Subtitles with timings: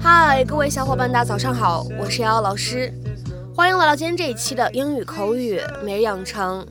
[0.00, 2.92] 嗨，各位小伙伴，大家早上好，我是瑶瑶老师，
[3.54, 6.66] 欢迎来到今天这一期的英语口语每日养成。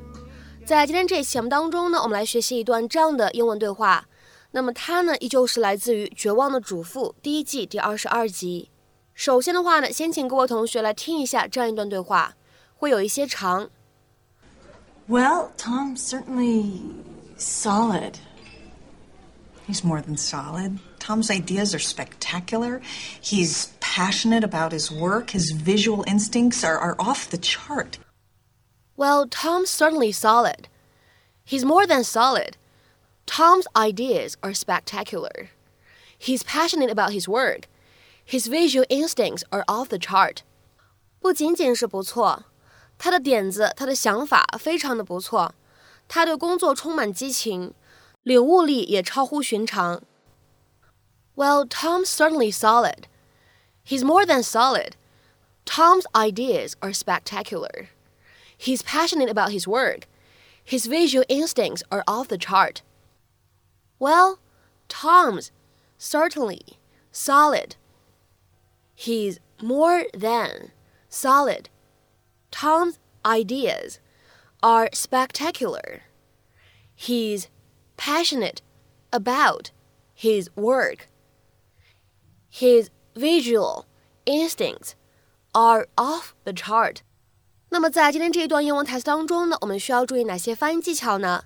[0.66, 4.05] 在今天这一期节目当中呢，我们来学习一段这样的英文对话。
[4.52, 8.70] 那么它呢，依旧是来自于《绝望的主妇》第一季第二十二集。
[9.14, 12.34] 首先的话呢，先请各位同学来听一下这样一段对话，
[12.77, 13.70] 会有一些长。
[15.09, 16.80] Well, Tom's certainly
[17.37, 18.14] solid.
[19.69, 20.78] He's more than solid.
[20.98, 22.80] Tom's ideas are spectacular.
[23.20, 25.30] He's passionate about his work.
[25.30, 27.98] His visual instincts are, are off the chart.
[28.96, 30.69] Well, Tom's certainly solid.
[31.45, 32.56] He's more than solid.
[33.27, 35.50] Tom's ideas are spectacular.
[36.19, 37.66] He's passionate about his work.
[38.24, 40.38] His visual instincts are off the chart.
[41.20, 42.45] 不仅仅是不错，
[42.97, 45.55] 他的点子、他的想法非常的不错，
[46.06, 47.75] 他对工作充满激情，
[48.22, 50.03] 领悟力也超乎寻常。
[51.34, 53.05] Well, Tom's certainly solid.
[53.84, 54.92] He's more than solid.
[55.64, 57.89] Tom's ideas are spectacular.
[58.58, 60.03] He's passionate about his work.
[60.64, 62.83] His visual instincts are off the chart.
[63.98, 64.39] Well,
[64.89, 65.50] Tom's
[65.98, 66.78] certainly
[67.11, 67.77] solid.
[68.94, 70.70] He's more than
[71.08, 71.64] solid.
[72.50, 73.98] Tom's ideas
[74.61, 76.03] are spectacular.
[76.94, 77.48] He's
[77.97, 78.61] passionate
[79.11, 79.70] about
[80.14, 81.08] his work.
[82.50, 83.86] His visual
[84.27, 84.94] instincts
[85.55, 87.03] are off the chart.
[87.70, 91.44] 那么在今天这一段英文台词当中呢，我们需要注意哪些发音技巧呢？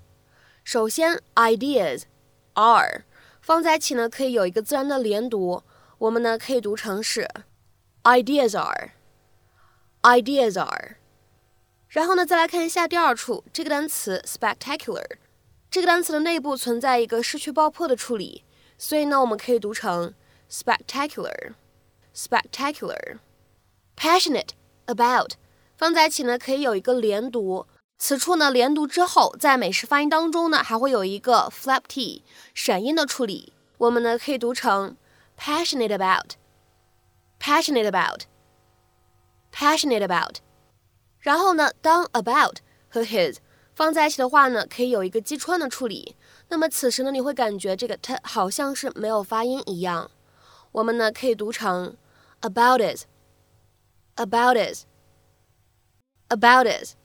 [0.65, 2.05] 首先，ideas
[2.55, 3.05] are
[3.41, 5.63] 放在一起呢，可以有一个自然的连读，
[6.00, 7.28] 我们呢可以读成是
[8.04, 10.96] ideas are，ideas are。
[11.90, 15.18] 然后呢，再来看一下第二处这个单词 spectacular，
[15.70, 18.46] 这个单词的内部存在一个失去爆破的处理，
[18.78, 20.14] 所以呢，我们可以读成
[20.50, 23.18] spectacular，spectacular。
[23.98, 24.52] passionate
[24.86, 25.32] about
[25.76, 27.68] 放在一起呢，可以有一个连读。
[27.98, 32.24] 此处呢，连读之后，在美式发音当中呢，还会有一个 flap t
[32.54, 33.52] 闪音的处理。
[33.78, 34.96] 我们呢可以读成
[35.40, 40.40] passionate about，passionate about，passionate about。
[41.20, 42.58] 然后呢，当 about
[42.90, 43.38] 和 his
[43.74, 46.18] 放在一起的话呢，可以有一个击穿的处理。
[46.50, 50.12] 那么此时呢，你会感觉这个 t 好像是没有发音一样。
[50.74, 51.96] 我们呢可以读成
[52.42, 56.96] about is，about is，about is。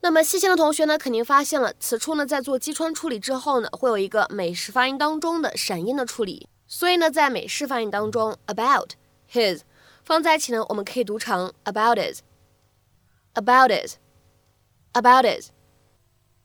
[0.00, 6.50] 那么细心的同学呢，肯定发现了，此处呢在做击穿处理之后呢，会有一个美式发音当中的闪音的处理。
[6.73, 8.91] 所以呢，在美式发音当中，about
[9.31, 9.61] his
[10.03, 15.49] 放在一起呢，我们可以读成 about is，about is，about is。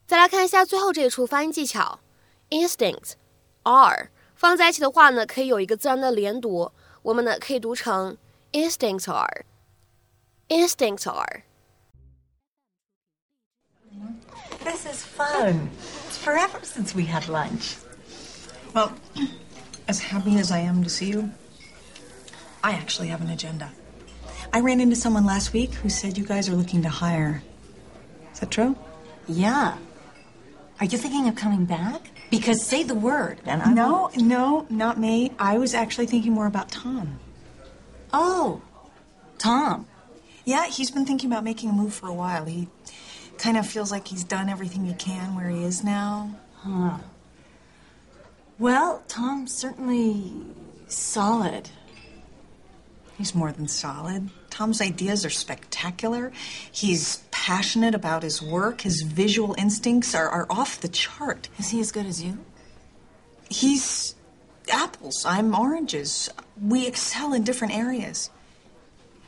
[0.07, 2.01] 再来看一下最后这一处发音技巧，
[2.51, 3.13] instincts
[3.63, 6.73] are 放在一起的话呢，可以有一个自然的连读，
[7.03, 8.17] 我们呢可以读成
[8.53, 11.43] instincts are，instincts are。
[14.63, 15.69] This is fun.
[16.09, 17.77] It's forever since we had lunch.
[18.73, 18.93] Well,
[19.90, 21.32] as happy as I am to see you,
[22.64, 23.72] I actually have an agenda.
[24.54, 27.42] I ran into someone last week who said you guys are looking to hire.
[28.32, 28.76] Is that true?
[29.28, 29.78] Yeah.
[30.80, 32.12] Are you thinking of coming back?
[32.30, 35.32] Because say the word, and I No, no, not me.
[35.40, 37.20] I was actually thinking more about Tom.
[38.14, 38.62] Oh,
[39.40, 39.88] Tom.
[40.46, 42.46] Yeah, he's been thinking about making a move for a while.
[42.46, 42.68] He
[43.40, 46.36] kind of feels like he's done everything he can where he is now.
[46.58, 47.00] Huh.
[48.60, 50.34] Well, Tom's certainly
[50.90, 51.70] solid.
[53.18, 54.30] He's more than solid.
[54.50, 56.34] Tom's ideas are spectacular.
[56.70, 58.82] He's passionate about his work.
[58.82, 61.48] His visual instincts are, are off the chart.
[61.58, 62.38] Is he as good as you?
[63.50, 64.16] He's
[64.70, 65.24] apples.
[65.26, 66.30] I'm oranges.
[66.62, 68.30] We excel in different areas.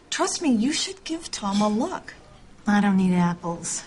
[0.10, 2.14] Trust me, you should give Tom a look.
[2.68, 3.84] I don't need apples.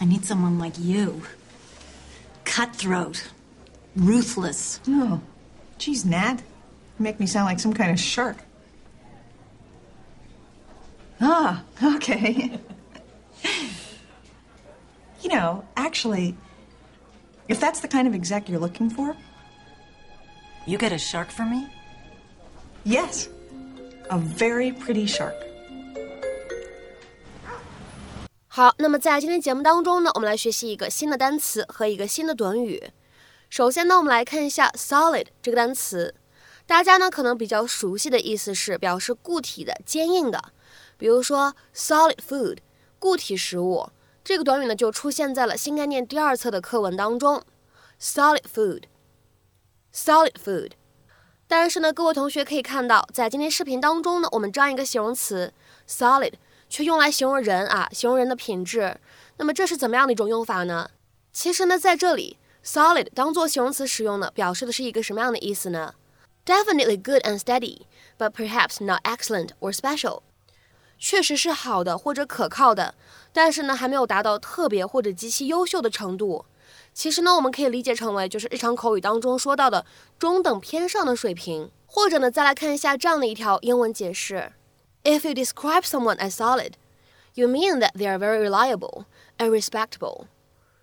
[0.00, 1.22] I need someone like you.
[2.44, 3.30] Cutthroat
[3.95, 4.79] Ruthless.
[4.87, 5.21] Oh,
[5.77, 6.41] geez, Nat.
[6.97, 8.37] You make me sound like some kind of shark.
[11.21, 12.59] Ah, okay.
[15.21, 16.35] you know, actually,
[17.47, 19.15] if that's the kind of exec you're looking for,
[20.65, 21.67] You get a shark for me?
[22.83, 23.27] yes,
[24.09, 25.35] a very pretty shark.
[28.47, 32.91] 好，那么在今天节目当中呢，我们来学习一个新的单词和一个新的短语。
[33.54, 36.16] 首先呢，我们来看一下 solid 这个单词，
[36.66, 40.42] 大家呢可能比较熟悉的意思是表示固体的、坚硬的，
[40.98, 42.58] 比如说 solid food，
[42.98, 43.90] 固体食物。
[44.24, 47.44] 这个短语呢就出现在了新概念第二册的课文当中
[48.00, 50.72] ，solid food，solid food。
[51.46, 55.54] 但是呢，各位同学可以看到，在今天视频当中呢，我们这样一个形容词
[55.88, 56.32] solid
[56.68, 58.96] 却用来形容人啊，形容人的品质。
[59.36, 60.90] 那么这是怎么样的一种用法呢？
[61.32, 65.95] 其实呢，在这里 solid 当做形容词使用呢，表示的是一个什么样的意思呢？
[66.45, 67.81] Definitely good and steady,
[68.17, 70.21] but perhaps not excellent or special。
[70.97, 72.95] 确实是好的或者可靠的，
[73.31, 76.45] 但是呢，还没有达到特别或者极其优秀的程度。
[76.93, 79.85] 其实呢，我们可以理解成为就是日常口语当中说到的
[80.17, 81.71] 中等偏上的水平。
[81.91, 84.53] 或者呢，再来看一下这样的一条英文解释：
[85.03, 86.73] If you describe someone as solid,
[87.33, 89.05] you mean that they are very reliable
[89.39, 90.25] and respectable。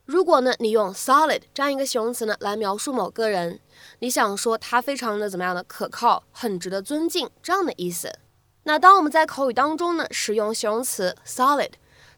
[0.06, 3.60] 如果呢，你用 solid 这样一个形容词呢来描述某个人，
[4.00, 8.20] 你想说他非常的怎么样的可靠，很值得尊敬这样的意思。
[8.64, 11.72] 那当我们在口语当中呢使用形容词 solid，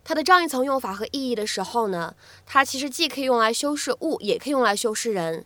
[0.04, 2.16] 它的这样一层用法和意义的时候呢，
[2.46, 5.46] 它其实既可以用来修饰物，也可以用来修饰人。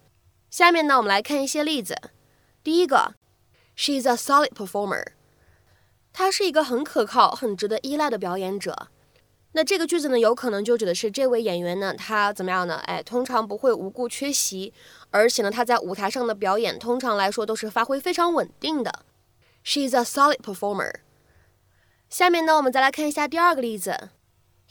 [0.50, 1.96] 下面呢，我们来看一些例子。
[2.64, 3.14] 第一个
[3.78, 5.06] ，She's a solid performer，
[6.14, 8.88] 她是一个很可靠、很值得依赖的表演者。
[9.58, 12.76] 那这个句子呢，有可能就指的是这位演员呢，他怎么样呢？
[12.86, 14.72] 哎，通常不会无故缺席，
[15.10, 19.04] 而且呢，他在舞台上的表演通常来说都是发挥非常稳定的。
[19.66, 20.98] She's a solid performer。
[22.08, 24.10] 下面呢，我们再来看一下第二个例子。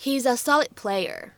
[0.00, 1.30] He's a solid player。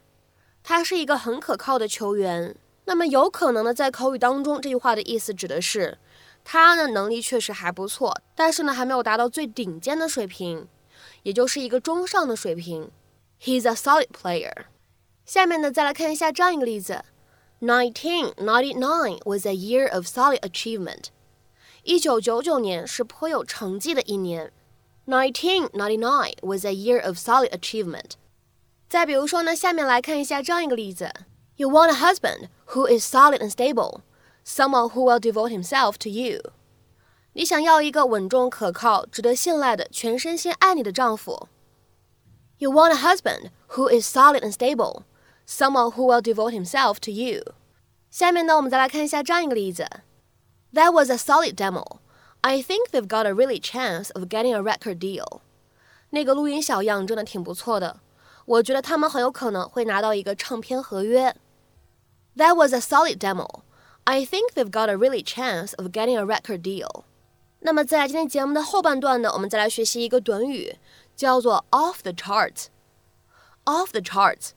[0.63, 2.55] 他是一个很可靠的球员。
[2.85, 5.97] 那么有可能呢，在口语当中，这句话的意思指的是
[6.45, 10.69] 他呢能力确实还不错，但是呢还没有达到最顶尖的水平，
[11.23, 12.91] 也就是一个中上的水平。
[13.40, 14.66] He's a solid player。
[15.26, 17.04] 下面呢，再来看一下这样一个例子。
[17.62, 21.06] Nineteen ninety nine was a year of solid achievement。
[21.84, 24.52] 一九九九年是颇有成绩的一年。
[25.06, 28.12] Nineteen ninety nine was a year of solid achievement。
[28.90, 31.12] 再比如说呢，下面来看一下这样一个例子：
[31.56, 34.02] You want a husband who is solid and stable,
[34.46, 36.52] someone who will devote himself to you。
[37.34, 41.48] 你想要一个稳重可靠、值得信赖的、全身心爱你的丈夫。
[42.58, 45.04] You want a husband who is solid and stable,
[45.46, 47.54] someone who will devote himself to you。
[48.10, 49.86] 下面呢，我们再来看一下这样一个例子。
[50.74, 52.00] That was a solid demo.
[52.42, 55.42] I think they've got a really chance of getting a record deal.
[56.12, 58.00] 那个录音小样真的挺不错的，
[58.46, 61.36] 我觉得他们很有可能会拿到一个唱片合约。
[62.36, 63.62] That was a solid demo.
[64.04, 67.04] I think they've got a really chance of getting a record deal.
[67.60, 70.76] 那么在今天节目的后半段呢，我们再来学习一个短语，
[71.19, 72.67] 叫做 off the charts。
[73.65, 74.53] off the charts，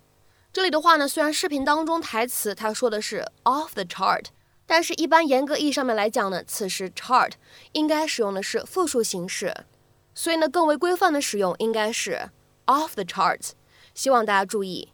[0.54, 4.28] 这里的话呢，虽然视频当中台词他说的是 off the chart。
[4.68, 7.32] 但是，一般严格意义上面来讲呢，此时 chart
[7.74, 9.66] 应该使用的是复数形式，
[10.16, 12.30] 所以呢，更为规范的使用应该是
[12.68, 13.50] off the charts。
[13.94, 14.94] 希望大家注意。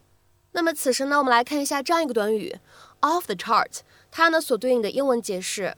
[0.54, 2.58] 那么此时呢，我们来看一下这样一个短语
[3.02, 5.78] off the charts，它呢所对应的英文解释。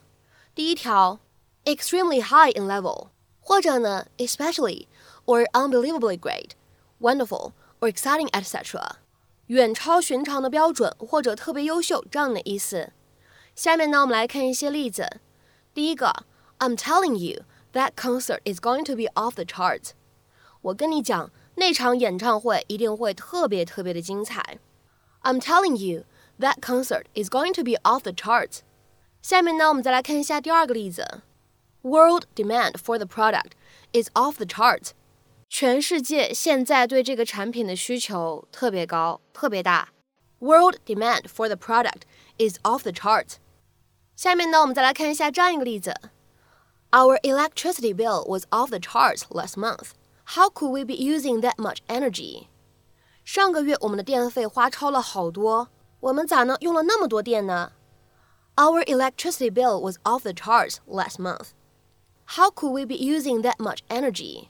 [0.54, 1.18] 第一条
[1.64, 3.08] ，extremely high in level，
[3.40, 4.86] 或者呢，especially
[5.25, 8.97] or unbelievably great，wonderful or exciting etc，
[9.47, 12.91] 远超寻常的标准或者特别优秀这样的意思。
[13.55, 15.21] 下面呢，我们来看一些例子。
[15.73, 16.25] 第一个，
[16.59, 17.43] I'm telling you
[17.73, 19.91] that concert is going to be off the charts。
[20.61, 24.59] 我跟你讲，那场演唱会一定会特别特别的精彩。
[25.23, 26.03] I'm telling you
[26.39, 28.59] that concert is going to be off the charts。
[29.21, 31.21] 下面呢，我们再来看一下第二个例子。
[31.81, 33.51] World demand for the product
[33.93, 34.89] is off the charts。
[35.59, 39.89] 全世界现在对这个产品的需求特别高，特别大。
[40.39, 42.01] World demand for the product
[42.37, 43.35] is off the charts。
[44.15, 45.93] 下面呢，我们再来看一下这样一个例子：
[46.91, 49.91] Our electricity bill was off the charts last month.
[50.35, 52.47] How could we be using that much energy?
[53.23, 55.69] 上个月我们的电费花超了好多，
[55.99, 57.71] 我们咋能用了那么多电呢？
[58.55, 61.49] Our electricity bill was off the charts last month.
[62.25, 64.49] How could we be using that much energy?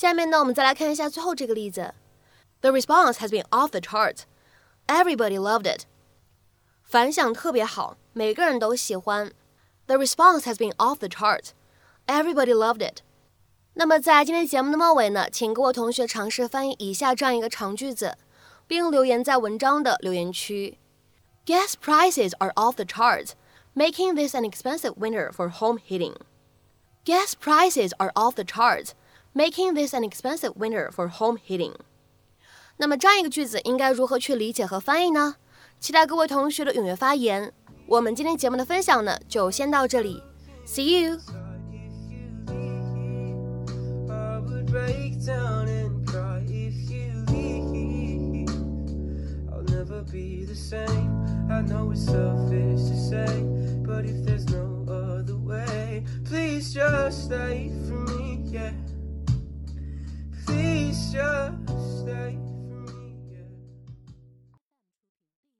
[0.00, 1.94] 下面呢，我们再来看一下最后这个例子：
[2.60, 4.20] The response has been off the charts.
[4.86, 5.84] Everybody loved it.
[6.84, 9.32] 反响特别好，每个人都喜欢。
[9.86, 11.50] The response has been off the charts.
[12.06, 13.00] Everybody loved it.
[13.74, 18.16] 那么在今天节目的末尾呢，请各位同学尝试翻译以下这样一个长句子，
[18.66, 20.78] 并留言在文章的留言区。
[21.44, 23.32] Gas prices are off the charts,
[23.74, 26.14] making this an expensive winter for home heating.
[27.04, 28.90] Gas prices are off the charts,
[29.33, 31.73] making this an expensive winter for home heating。
[32.77, 35.35] 那么这样一个句子应该如何去理解和翻译呢？
[35.79, 37.53] 期待各位同学的踊跃发言。
[37.87, 40.21] 我们今天节目的分享呢，就先到这里
[40.65, 41.19] ，See you。
[50.11, 51.47] break you the same.
[51.49, 53.43] I know it's selfish to say,
[53.85, 57.71] but if there's no other way, please just stay.
[61.13, 61.60] yaşa